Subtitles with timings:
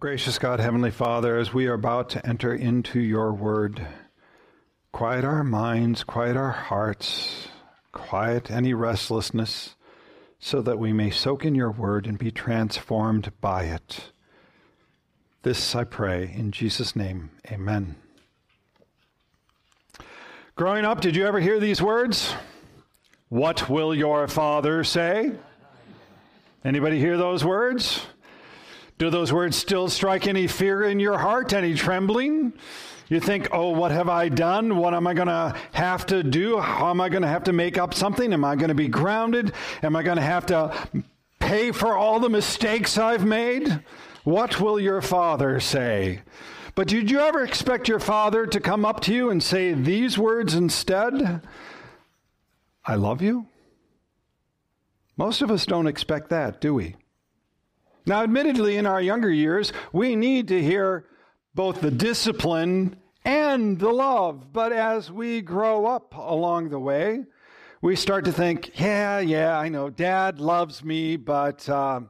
[0.00, 3.84] Gracious God, Heavenly Father, as we are about to enter into your word,
[4.92, 7.48] quiet our minds, quiet our hearts,
[7.90, 9.74] quiet any restlessness,
[10.38, 14.12] so that we may soak in your word and be transformed by it.
[15.42, 17.30] This I pray in Jesus' name.
[17.50, 17.96] Amen.
[20.54, 22.32] Growing up, did you ever hear these words?
[23.30, 25.32] What will your father say?
[26.64, 28.06] Anybody hear those words?
[28.98, 32.52] Do those words still strike any fear in your heart, any trembling?
[33.08, 34.76] You think, oh, what have I done?
[34.76, 36.58] What am I going to have to do?
[36.58, 38.32] How am I going to have to make up something?
[38.32, 39.52] Am I going to be grounded?
[39.82, 40.76] Am I going to have to
[41.38, 43.82] pay for all the mistakes I've made?
[44.24, 46.20] What will your father say?
[46.74, 50.18] But did you ever expect your father to come up to you and say these
[50.18, 51.40] words instead?
[52.84, 53.46] I love you?
[55.16, 56.96] Most of us don't expect that, do we?
[58.08, 61.04] Now, admittedly, in our younger years, we need to hear
[61.54, 64.50] both the discipline and the love.
[64.50, 67.26] But as we grow up along the way,
[67.82, 72.00] we start to think, yeah, yeah, I know dad loves me, but, uh,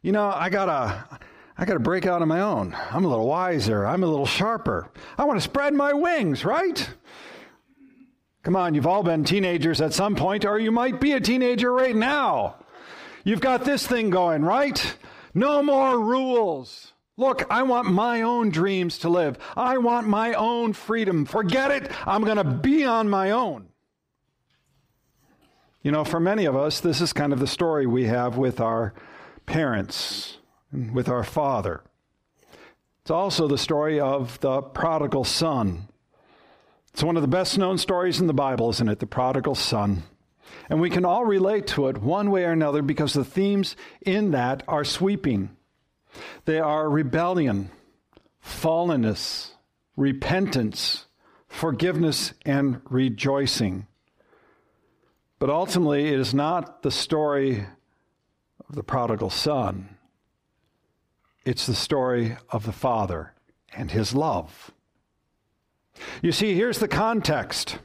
[0.00, 1.20] you know, I gotta,
[1.58, 2.74] I gotta break out on my own.
[2.90, 3.86] I'm a little wiser.
[3.86, 4.90] I'm a little sharper.
[5.18, 6.88] I want to spread my wings, right?
[8.42, 11.70] Come on, you've all been teenagers at some point, or you might be a teenager
[11.70, 12.56] right now.
[13.22, 14.96] You've got this thing going, right?
[15.34, 16.92] No more rules.
[17.16, 19.38] Look, I want my own dreams to live.
[19.56, 21.24] I want my own freedom.
[21.24, 21.90] Forget it.
[22.06, 23.68] I'm going to be on my own.
[25.82, 28.60] You know, for many of us, this is kind of the story we have with
[28.60, 28.94] our
[29.46, 30.38] parents
[30.70, 31.82] and with our father.
[33.02, 35.88] It's also the story of the prodigal son.
[36.92, 39.00] It's one of the best known stories in the Bible, isn't it?
[39.00, 40.04] The prodigal son.
[40.68, 44.30] And we can all relate to it one way or another because the themes in
[44.32, 45.56] that are sweeping.
[46.44, 47.70] They are rebellion,
[48.44, 49.52] fallenness,
[49.96, 51.06] repentance,
[51.48, 53.86] forgiveness, and rejoicing.
[55.38, 57.66] But ultimately, it is not the story
[58.68, 59.96] of the prodigal son,
[61.44, 63.32] it's the story of the Father
[63.74, 64.70] and his love.
[66.22, 67.78] You see, here's the context.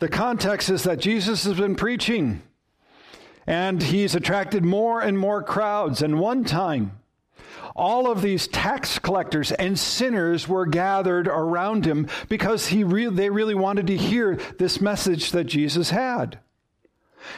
[0.00, 2.42] The context is that Jesus has been preaching
[3.46, 6.00] and he's attracted more and more crowds.
[6.00, 6.98] And one time,
[7.76, 13.28] all of these tax collectors and sinners were gathered around him because he re- they
[13.28, 16.38] really wanted to hear this message that Jesus had.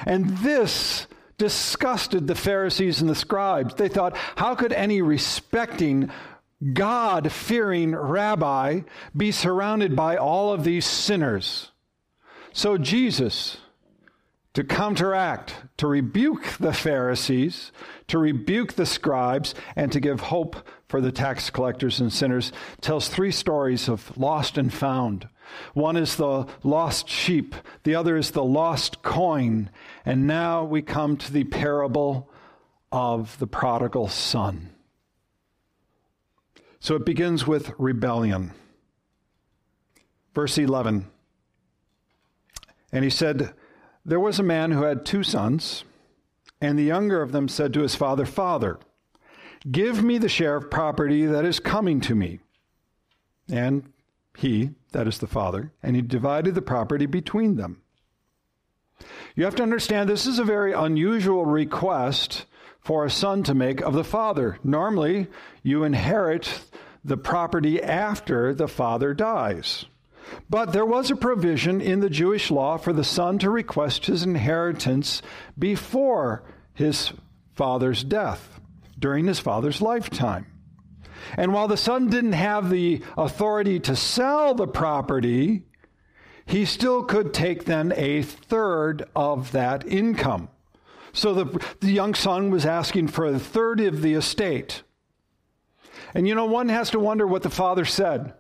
[0.06, 1.09] And this
[1.39, 3.75] disgusted the Pharisees and the scribes.
[3.75, 6.12] They thought, how could any respecting,
[6.73, 8.83] God fearing rabbi
[9.17, 11.72] be surrounded by all of these sinners?
[12.53, 13.57] So Jesus,
[14.55, 17.73] to counteract, to rebuke the Pharisees,
[18.09, 20.57] to rebuke the scribes, and to give hope
[20.89, 22.53] for the tax collectors and sinners,
[22.83, 25.29] tells three stories of lost and found.
[25.73, 27.55] One is the lost sheep,
[27.85, 29.71] the other is the lost coin,
[30.05, 32.31] and now we come to the parable
[32.91, 34.71] of the prodigal son.
[36.81, 38.53] So it begins with rebellion.
[40.35, 41.07] Verse 11.
[42.93, 43.55] And he said,
[44.05, 45.85] There was a man who had two sons,
[46.61, 48.79] and the younger of them said to his father, Father,
[49.71, 52.41] give me the share of property that is coming to me.
[53.51, 53.93] And
[54.37, 57.83] he, that is the father, and he divided the property between them.
[59.35, 62.47] You have to understand this is a very unusual request
[62.81, 64.59] for a son to make of the father.
[64.63, 65.29] Normally,
[65.63, 66.61] you inherit
[67.05, 69.87] the property after the father dies.
[70.49, 74.22] But there was a provision in the Jewish law for the son to request his
[74.22, 75.22] inheritance
[75.59, 76.44] before
[76.75, 77.12] his
[77.55, 78.61] father's death,
[78.99, 80.47] during his father's lifetime.
[81.37, 85.62] And while the son didn't have the authority to sell the property,
[86.47, 90.49] he still could take then a third of that income.
[91.12, 94.82] So the, the young son was asking for a third of the estate.
[96.14, 98.35] And you know, one has to wonder what the father said.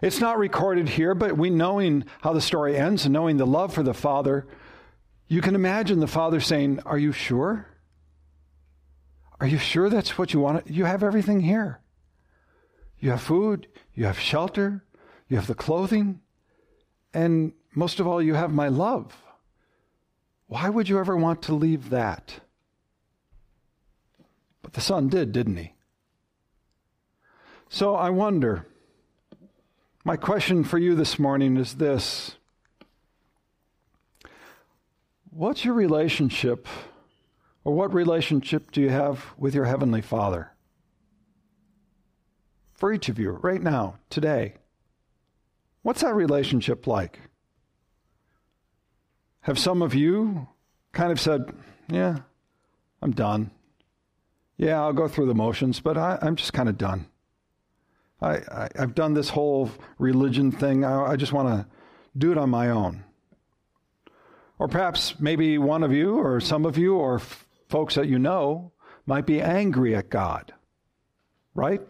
[0.00, 3.74] It's not recorded here, but we knowing how the story ends and knowing the love
[3.74, 4.46] for the father,
[5.26, 7.66] you can imagine the father saying, Are you sure?
[9.40, 10.68] Are you sure that's what you want?
[10.68, 11.80] You have everything here.
[12.98, 14.84] You have food, you have shelter,
[15.28, 16.20] you have the clothing,
[17.14, 19.16] and most of all, you have my love.
[20.46, 22.40] Why would you ever want to leave that?
[24.62, 25.74] But the son did, didn't he?
[27.68, 28.66] So I wonder
[30.08, 32.34] my question for you this morning is this
[35.28, 36.66] What's your relationship,
[37.62, 40.52] or what relationship do you have with your Heavenly Father?
[42.72, 44.54] for each of you right now, today.
[45.82, 47.18] What's that relationship like?
[49.42, 50.48] Have some of you
[50.92, 51.52] kind of said,
[51.86, 52.20] Yeah,
[53.02, 53.50] I'm done.
[54.56, 57.08] Yeah, I'll go through the motions, but I, am just kind of done.
[58.20, 60.84] I, have done this whole religion thing.
[60.84, 61.66] I, I just want to
[62.16, 63.04] do it on my own.
[64.58, 68.18] Or perhaps maybe one of you, or some of you, or f- folks that you
[68.18, 68.72] know
[69.06, 70.52] might be angry at God,
[71.54, 71.80] right?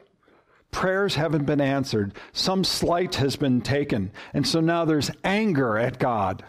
[0.70, 2.14] Prayers haven't been answered.
[2.32, 4.12] Some slight has been taken.
[4.34, 6.44] And so now there's anger at God.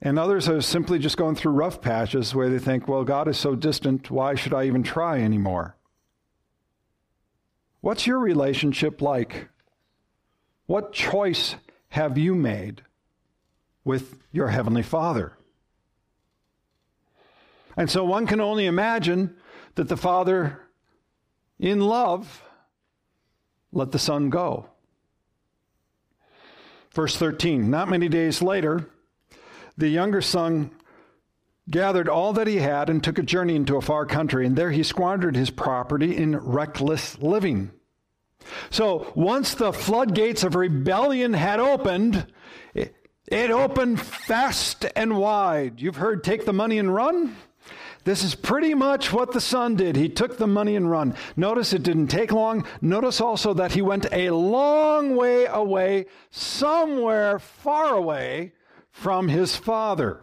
[0.00, 3.36] And others are simply just going through rough patches where they think, well, God is
[3.36, 5.76] so distant, why should I even try anymore?
[7.84, 9.50] What's your relationship like?
[10.64, 11.56] What choice
[11.90, 12.80] have you made
[13.84, 15.36] with your Heavenly Father?
[17.76, 19.36] And so one can only imagine
[19.74, 20.62] that the Father,
[21.58, 22.42] in love,
[23.70, 24.70] let the Son go.
[26.94, 28.88] Verse 13 Not many days later,
[29.76, 30.70] the younger son
[31.70, 34.70] gathered all that he had and took a journey into a far country, and there
[34.70, 37.70] he squandered his property in reckless living.
[38.70, 42.26] So once the floodgates of rebellion had opened,
[42.74, 45.80] it, opened fast and wide.
[45.80, 47.36] You've heard take the money and run?
[48.04, 49.96] This is pretty much what the son did.
[49.96, 51.14] He took the money and run.
[51.36, 52.66] Notice it didn't take long.
[52.82, 58.52] Notice also that he went a long way away, somewhere far away
[58.90, 60.20] from his father.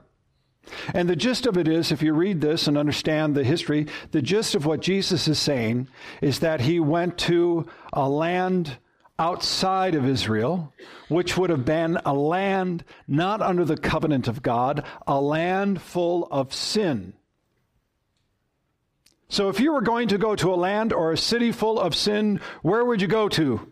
[0.93, 4.21] And the gist of it is, if you read this and understand the history, the
[4.21, 5.87] gist of what Jesus is saying
[6.21, 8.77] is that he went to a land
[9.19, 10.73] outside of Israel,
[11.07, 16.27] which would have been a land not under the covenant of God, a land full
[16.31, 17.13] of sin.
[19.29, 21.95] So if you were going to go to a land or a city full of
[21.95, 23.71] sin, where would you go to?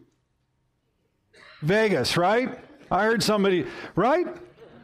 [1.62, 2.58] Vegas, right?
[2.92, 3.66] I heard somebody,
[3.96, 4.28] right?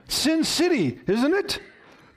[0.07, 1.59] Sin City, isn't it?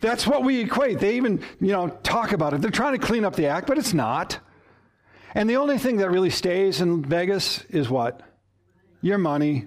[0.01, 1.01] That's what we equate.
[1.01, 2.63] They even, you know, talk about it.
[2.63, 4.39] They're trying to clean up the act, but it's not.
[5.35, 8.23] And the only thing that really stays in Vegas is what?
[9.01, 9.67] Your money.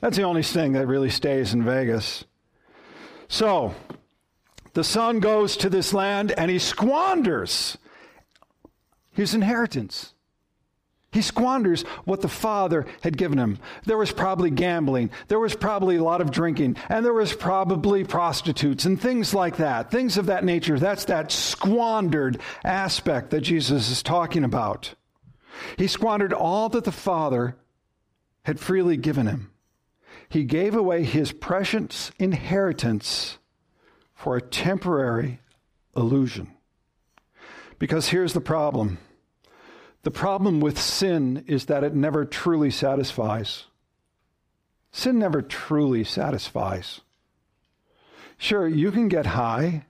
[0.00, 2.24] That's the only thing that really stays in Vegas.
[3.28, 3.74] So,
[4.72, 7.76] the son goes to this land and he squanders
[9.12, 10.14] his inheritance.
[11.12, 13.58] He squanders what the father had given him.
[13.84, 15.10] There was probably gambling.
[15.26, 16.76] There was probably a lot of drinking.
[16.88, 19.90] And there was probably prostitutes and things like that.
[19.90, 20.78] Things of that nature.
[20.78, 24.94] That's that squandered aspect that Jesus is talking about.
[25.76, 27.56] He squandered all that the father
[28.44, 29.50] had freely given him.
[30.28, 33.38] He gave away his precious inheritance
[34.14, 35.40] for a temporary
[35.96, 36.52] illusion.
[37.80, 38.98] Because here's the problem
[40.02, 43.64] the problem with sin is that it never truly satisfies.
[44.92, 47.00] Sin never truly satisfies.
[48.38, 49.84] Sure, you can get high,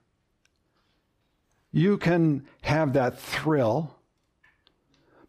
[1.73, 3.95] you can have that thrill,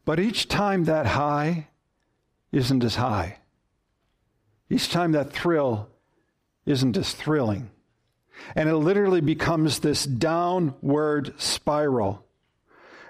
[0.03, 1.67] but each time that high
[2.51, 3.37] isn't as high.
[4.69, 5.89] Each time that thrill
[6.65, 7.69] isn't as thrilling.
[8.55, 12.25] And it literally becomes this downward spiral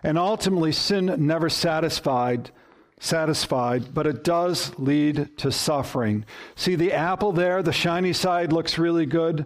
[0.04, 2.52] and ultimately, sin never satisfied,
[3.00, 6.26] satisfied, but it does lead to suffering.
[6.56, 9.46] See the apple there, the shiny side looks really good,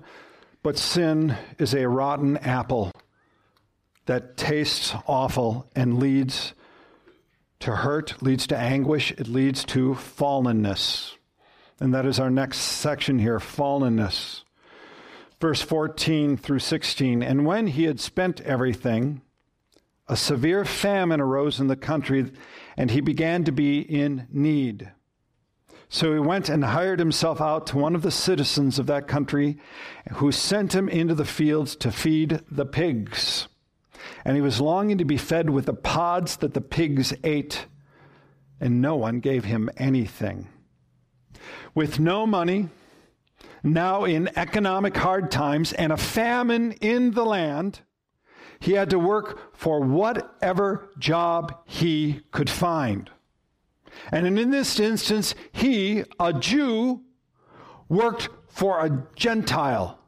[0.63, 2.91] but sin is a rotten apple
[4.05, 6.53] that tastes awful and leads
[7.59, 11.13] to hurt, leads to anguish, it leads to fallenness.
[11.79, 14.43] And that is our next section here fallenness.
[15.41, 17.21] Verse 14 through 16.
[17.21, 19.21] And when he had spent everything,
[20.07, 22.31] a severe famine arose in the country,
[22.77, 24.91] and he began to be in need.
[25.89, 29.57] So he went and hired himself out to one of the citizens of that country,
[30.13, 33.47] who sent him into the fields to feed the pigs.
[34.23, 37.65] And he was longing to be fed with the pods that the pigs ate,
[38.59, 40.47] and no one gave him anything.
[41.73, 42.69] With no money,
[43.63, 47.81] now in economic hard times, and a famine in the land,
[48.65, 53.11] he had to work for whatever job he could find.
[54.11, 57.01] And in this instance, he, a Jew,
[57.87, 59.99] worked for a Gentile.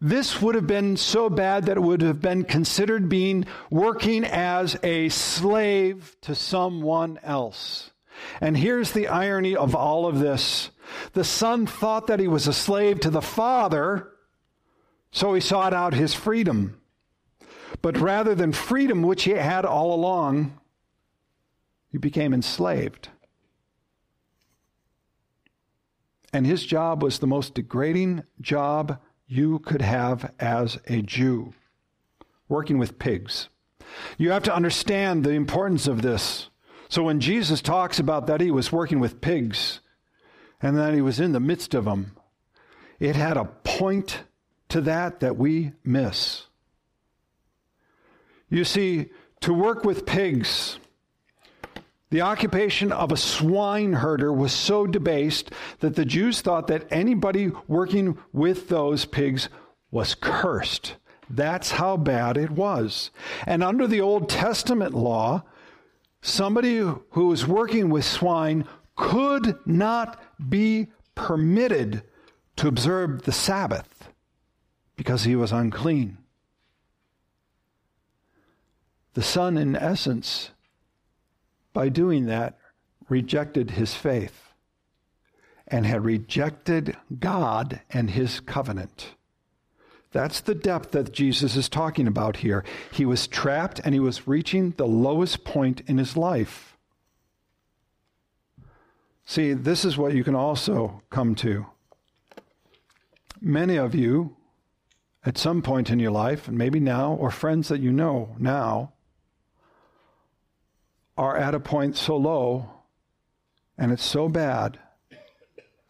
[0.00, 4.76] This would have been so bad that it would have been considered being working as
[4.82, 7.92] a slave to someone else.
[8.40, 10.70] And here's the irony of all of this.
[11.12, 14.08] The son thought that he was a slave to the father,
[15.12, 16.80] so he sought out his freedom.
[17.82, 20.58] But rather than freedom, which he had all along,
[21.90, 23.08] He became enslaved.
[26.32, 31.54] And his job was the most degrading job you could have as a Jew,
[32.48, 33.48] working with pigs.
[34.18, 36.50] You have to understand the importance of this.
[36.90, 39.80] So when Jesus talks about that he was working with pigs
[40.60, 42.12] and that he was in the midst of them,
[42.98, 44.24] it had a point
[44.68, 46.47] to that that we miss.
[48.48, 50.78] You see, to work with pigs,
[52.10, 57.50] the occupation of a swine herder was so debased that the Jews thought that anybody
[57.66, 59.48] working with those pigs
[59.90, 60.96] was cursed.
[61.28, 63.10] That's how bad it was.
[63.46, 65.42] And under the Old Testament law,
[66.22, 68.64] somebody who was working with swine
[68.96, 72.02] could not be permitted
[72.56, 74.08] to observe the Sabbath
[74.96, 76.18] because he was unclean.
[79.18, 80.50] The Son, in essence,
[81.72, 82.56] by doing that,
[83.08, 84.52] rejected his faith
[85.66, 89.16] and had rejected God and his covenant.
[90.12, 92.64] That's the depth that Jesus is talking about here.
[92.92, 96.76] He was trapped and he was reaching the lowest point in his life.
[99.24, 101.66] See, this is what you can also come to.
[103.40, 104.36] Many of you,
[105.26, 108.92] at some point in your life, and maybe now, or friends that you know now,
[111.18, 112.70] are at a point so low
[113.76, 114.78] and it's so bad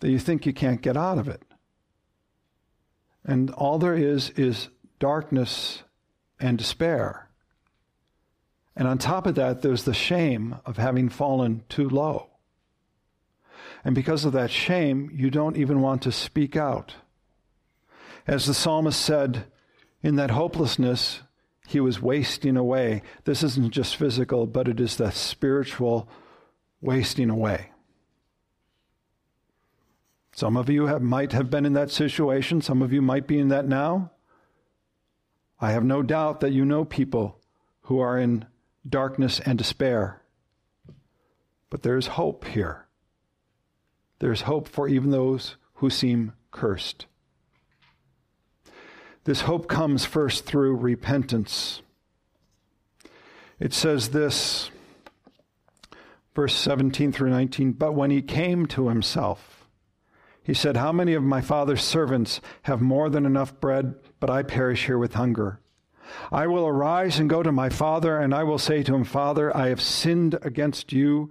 [0.00, 1.42] that you think you can't get out of it.
[3.24, 4.68] And all there is is
[4.98, 5.82] darkness
[6.40, 7.28] and despair.
[8.74, 12.28] And on top of that, there's the shame of having fallen too low.
[13.84, 16.94] And because of that shame, you don't even want to speak out.
[18.26, 19.44] As the psalmist said,
[20.02, 21.20] in that hopelessness,
[21.68, 23.02] he was wasting away.
[23.24, 26.08] This isn't just physical, but it is the spiritual
[26.80, 27.72] wasting away.
[30.32, 32.62] Some of you have, might have been in that situation.
[32.62, 34.12] Some of you might be in that now.
[35.60, 37.38] I have no doubt that you know people
[37.82, 38.46] who are in
[38.88, 40.22] darkness and despair.
[41.68, 42.86] But there's hope here.
[44.20, 47.04] There's hope for even those who seem cursed.
[49.24, 51.82] This hope comes first through repentance.
[53.60, 54.70] It says this,
[56.34, 59.66] verse 17 through 19 But when he came to himself,
[60.42, 64.42] he said, How many of my father's servants have more than enough bread, but I
[64.42, 65.60] perish here with hunger?
[66.32, 69.54] I will arise and go to my father, and I will say to him, Father,
[69.54, 71.30] I have sinned against you,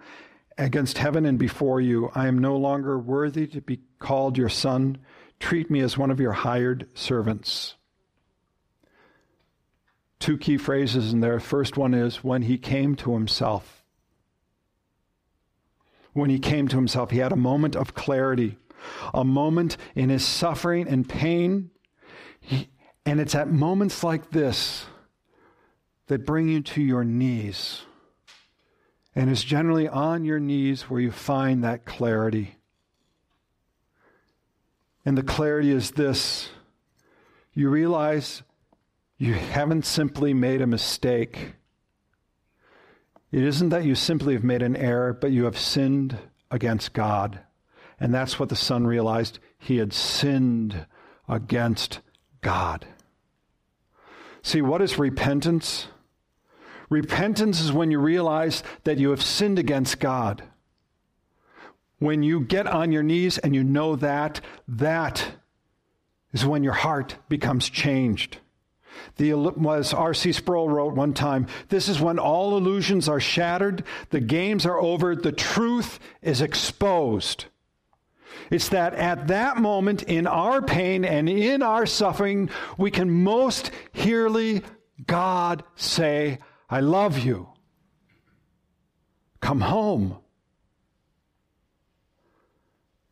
[0.58, 2.12] against heaven, and before you.
[2.13, 5.00] I am no longer worthy to be called your son.
[5.39, 7.75] Treat me as one of your hired servants
[10.20, 11.39] two key phrases in there.
[11.39, 13.84] First one is when he came to himself.
[16.13, 18.58] When he came to himself, he had a moment of clarity,
[19.13, 21.70] a moment in his suffering and pain.
[22.41, 22.70] He,
[23.06, 24.86] and it's at moments like this
[26.08, 27.84] that bring you to your knees.
[29.15, 32.57] And it's generally on your knees where you find that clarity.
[35.08, 36.50] And the clarity is this
[37.54, 38.44] you realize
[39.18, 41.54] you haven't simply made a mistake.
[43.32, 46.18] It isn't that you simply have made an error, but you have sinned
[46.52, 47.40] against God.
[48.02, 49.40] And that's what the son realized.
[49.58, 50.86] He had sinned
[51.30, 52.02] against
[52.42, 52.86] God.
[54.42, 55.88] See, what is repentance?
[56.90, 60.44] Repentance is when you realize that you have sinned against God.
[62.00, 65.32] When you get on your knees and you know that, that
[66.32, 68.38] is when your heart becomes changed.
[69.18, 70.32] The, was R.C.
[70.34, 75.16] Sproul wrote one time, this is when all illusions are shattered, the games are over,
[75.16, 77.46] the truth is exposed.
[78.51, 83.72] It's that at that moment in our pain and in our suffering, we can most
[83.94, 84.63] hearly
[85.06, 86.39] God say,
[86.70, 87.50] I love you.
[89.42, 90.18] Come home.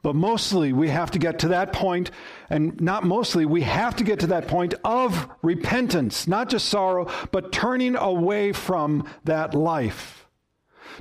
[0.06, 2.12] But mostly we have to get to that point,
[2.52, 7.12] and not mostly, we have to get to that point of repentance, not just sorrow,
[7.32, 10.28] but turning away from that life.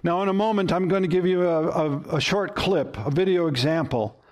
[0.03, 3.11] Now, in a moment, I'm going to give you a, a, a short clip, a
[3.11, 4.23] video example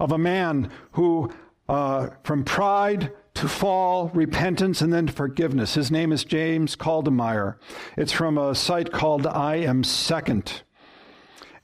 [0.00, 1.30] of a man who,
[1.68, 5.74] uh, from pride to fall, repentance, and then forgiveness.
[5.74, 7.56] His name is James Caldemeyer.
[7.98, 10.62] It's from a site called I Am Second.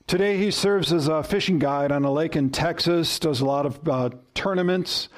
[0.07, 3.67] Today, he serves as a fishing guide on a lake in Texas, does a lot
[3.67, 5.09] of uh, tournaments,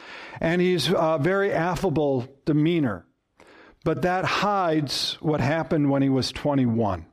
[0.40, 3.06] and he's a uh, very affable demeanor.
[3.84, 7.06] But that hides what happened when he was 21.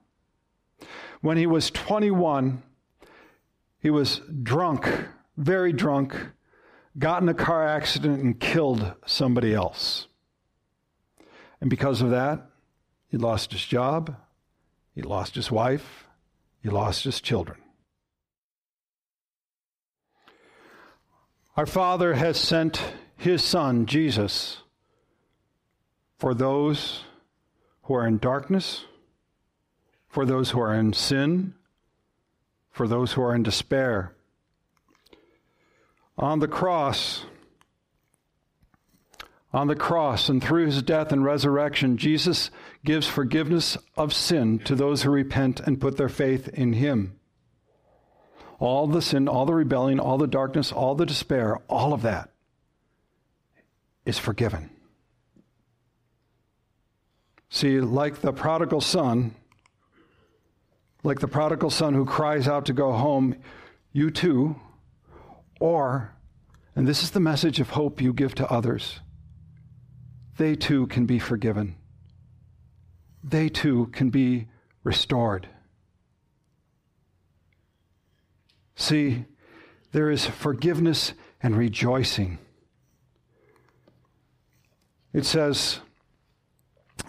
[1.21, 2.61] When he was 21,
[3.79, 4.87] he was drunk,
[5.37, 6.15] very drunk,
[6.97, 10.07] got in a car accident and killed somebody else.
[11.59, 12.47] And because of that,
[13.07, 14.15] he lost his job,
[14.93, 16.05] he lost his wife,
[16.61, 17.57] he lost his children.
[21.57, 22.81] Our Father has sent
[23.17, 24.57] his Son, Jesus,
[26.17, 27.03] for those
[27.83, 28.85] who are in darkness,
[30.07, 31.53] for those who are in sin,
[32.71, 34.13] for those who are in despair.
[36.17, 37.25] On the cross,
[39.53, 42.51] on the cross and through his death and resurrection, Jesus
[42.85, 47.19] gives forgiveness of sin to those who repent and put their faith in him.
[48.59, 52.29] All the sin, all the rebellion, all the darkness, all the despair, all of that
[54.05, 54.69] is forgiven.
[57.49, 59.35] See, like the prodigal son,
[61.03, 63.35] like the prodigal son who cries out to go home,
[63.91, 64.55] you too,
[65.59, 66.15] or,
[66.75, 69.01] and this is the message of hope you give to others,
[70.41, 71.75] they too can be forgiven.
[73.23, 74.47] They too can be
[74.83, 75.47] restored.
[78.75, 79.25] See,
[79.91, 82.39] there is forgiveness and rejoicing.
[85.13, 85.81] It says,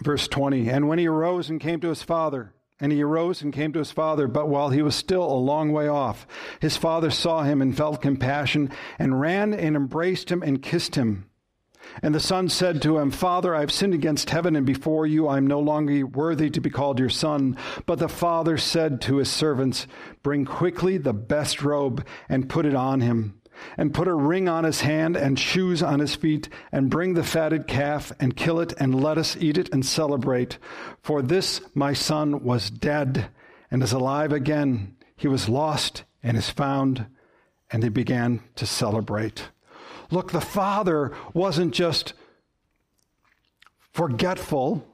[0.03, 3.51] Verse 20 And when he arose and came to his father, and he arose and
[3.51, 6.27] came to his father, but while he was still a long way off,
[6.59, 11.25] his father saw him and felt compassion, and ran and embraced him and kissed him.
[12.01, 15.27] And the son said to him, Father, I have sinned against heaven and before you.
[15.27, 17.57] I am no longer worthy to be called your son.
[17.85, 19.87] But the father said to his servants,
[20.21, 23.39] Bring quickly the best robe and put it on him
[23.77, 27.23] and put a ring on his hand and shoes on his feet, and bring the
[27.23, 30.57] fatted calf and kill it, and let us eat it and celebrate.
[31.01, 33.29] For this my son was dead
[33.71, 34.95] and is alive again.
[35.15, 37.05] He was lost and is found.
[37.71, 39.49] And they began to celebrate.
[40.13, 42.13] Look, the father wasn't just
[43.91, 44.87] forgetful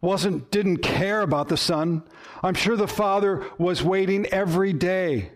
[0.00, 2.02] wasn't didn't care about the son
[2.42, 5.30] i'm sure the father was waiting every day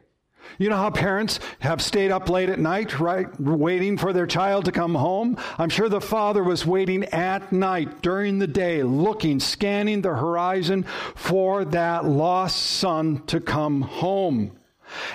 [0.58, 4.64] you know how parents have stayed up late at night, right, waiting for their child
[4.66, 5.38] to come home?
[5.58, 10.84] I'm sure the father was waiting at night during the day, looking, scanning the horizon
[11.14, 14.58] for that lost son to come home.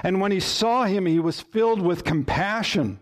[0.03, 2.99] And when he saw him, he was filled with compassion.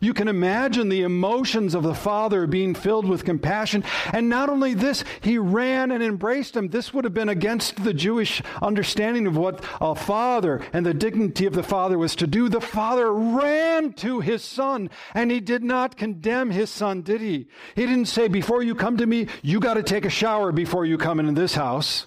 [0.00, 3.84] You can imagine the emotions of the father being filled with compassion.
[4.12, 6.68] And not only this, he ran and embraced him.
[6.68, 11.46] This would have been against the Jewish understanding of what a father and the dignity
[11.46, 12.48] of the father was to do.
[12.48, 17.48] The father ran to his son and he did not condemn his son, did he?
[17.74, 20.84] He didn't say, Before you come to me, you got to take a shower before
[20.84, 22.06] you come into this house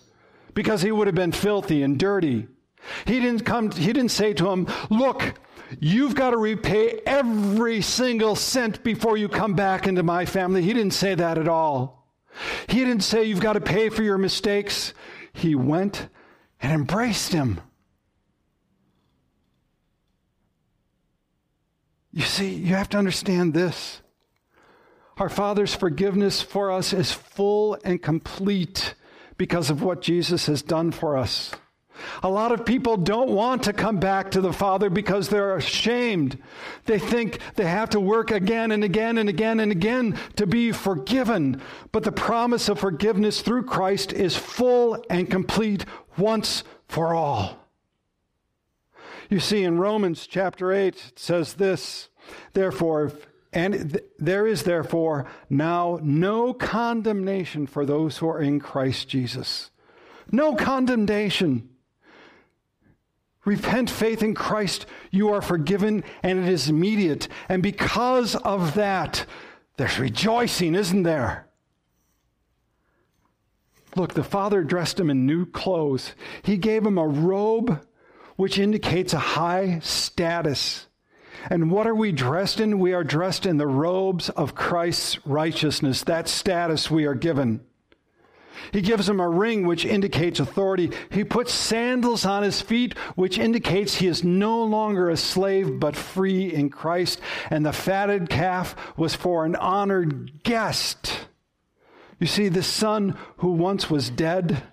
[0.53, 2.47] because he would have been filthy and dirty.
[3.05, 5.35] He didn't come, he didn't say to him, Look,
[5.79, 10.61] You've got to repay every single cent before you come back into my family.
[10.61, 12.07] He didn't say that at all.
[12.67, 14.93] He didn't say you've got to pay for your mistakes.
[15.33, 16.07] He went
[16.61, 17.61] and embraced him.
[22.11, 24.01] You see, you have to understand this.
[25.17, 28.95] Our Father's forgiveness for us is full and complete
[29.37, 31.51] because of what Jesus has done for us.
[32.23, 36.37] A lot of people don't want to come back to the Father because they're ashamed.
[36.85, 40.71] They think they have to work again and again and again and again to be
[40.71, 41.61] forgiven.
[41.91, 45.85] But the promise of forgiveness through Christ is full and complete
[46.17, 47.59] once for all.
[49.29, 52.09] You see, in Romans chapter 8, it says this
[52.53, 53.11] Therefore,
[53.53, 59.69] and th- there is therefore now no condemnation for those who are in Christ Jesus.
[60.31, 61.68] No condemnation.
[63.45, 67.27] Repent, faith in Christ, you are forgiven, and it is immediate.
[67.47, 69.25] And because of that,
[69.77, 71.47] there's rejoicing, isn't there?
[73.95, 76.13] Look, the Father dressed him in new clothes.
[76.43, 77.85] He gave him a robe
[78.35, 80.87] which indicates a high status.
[81.49, 82.79] And what are we dressed in?
[82.79, 87.61] We are dressed in the robes of Christ's righteousness, that status we are given.
[88.71, 90.91] He gives him a ring, which indicates authority.
[91.11, 95.95] He puts sandals on his feet, which indicates he is no longer a slave, but
[95.95, 97.19] free in Christ.
[97.49, 101.27] And the fatted calf was for an honored guest.
[102.19, 104.63] You see, the son who once was dead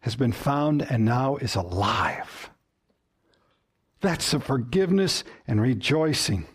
[0.00, 2.50] has been found and now is alive.
[4.00, 6.46] That's the forgiveness and rejoicing.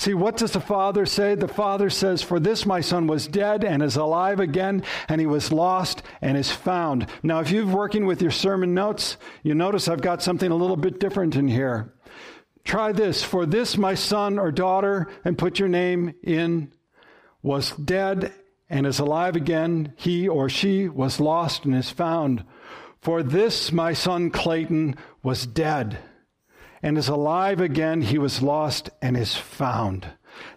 [0.00, 1.34] See, what does the Father say?
[1.34, 5.26] The Father says, For this my son was dead and is alive again, and he
[5.26, 7.06] was lost and is found.
[7.22, 10.78] Now, if you're working with your sermon notes, you notice I've got something a little
[10.78, 11.92] bit different in here.
[12.64, 13.22] Try this.
[13.22, 16.72] For this my son or daughter, and put your name in,
[17.42, 18.32] was dead
[18.70, 19.92] and is alive again.
[19.96, 22.42] He or she was lost and is found.
[23.02, 25.98] For this my son Clayton was dead
[26.82, 28.02] and is alive again.
[28.02, 30.06] He was lost and is found.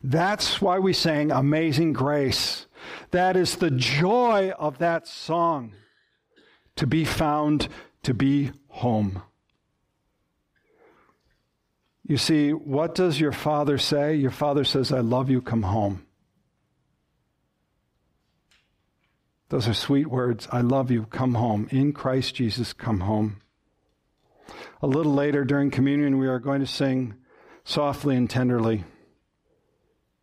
[0.03, 2.67] That's why we sang Amazing Grace.
[3.11, 5.73] That is the joy of that song
[6.75, 7.67] to be found,
[8.03, 9.21] to be home.
[12.05, 14.15] You see, what does your father say?
[14.15, 16.05] Your father says, I love you, come home.
[19.49, 20.47] Those are sweet words.
[20.51, 21.67] I love you, come home.
[21.71, 23.42] In Christ Jesus, come home.
[24.83, 27.13] A little later during communion, we are going to sing
[27.63, 28.83] softly and tenderly.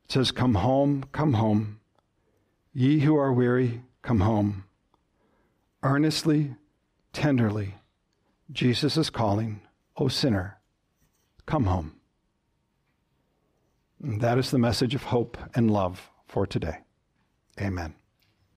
[0.05, 1.81] It says, Come home, come home.
[2.75, 4.65] Ye who are weary, come home.
[5.83, 6.57] Earnestly,
[7.15, 7.77] tenderly,
[8.53, 9.63] Jesus is calling,
[9.97, 10.59] O sinner,
[11.47, 11.97] come home.
[14.03, 16.81] And that is the message of hope and love for today.
[17.59, 17.95] Amen.